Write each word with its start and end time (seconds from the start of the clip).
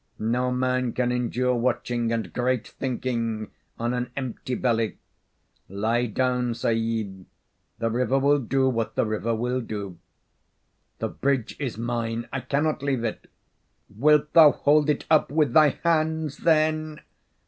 No 0.17 0.49
man 0.51 0.93
can 0.93 1.11
endure 1.11 1.53
watching 1.53 2.11
and 2.11 2.33
great 2.33 2.67
thinking 2.67 3.51
on 3.77 3.93
an 3.93 4.09
empty 4.17 4.55
belly. 4.55 4.97
Lie 5.69 6.07
down, 6.07 6.55
Sahib. 6.55 7.27
The 7.77 7.91
river 7.91 8.17
will 8.17 8.39
do 8.39 8.67
what 8.67 8.95
the 8.95 9.05
river 9.05 9.35
will 9.35 9.61
do." 9.61 9.99
"The 10.97 11.09
bridge 11.09 11.55
is 11.59 11.77
mine; 11.77 12.27
I 12.33 12.39
cannot 12.39 12.81
leave 12.81 13.03
it." 13.03 13.29
"Wilt 13.95 14.33
thou 14.33 14.53
hold 14.53 14.89
it 14.89 15.05
up 15.11 15.29
with 15.31 15.53
thy 15.53 15.77
hands, 15.83 16.37
then?" 16.37 17.01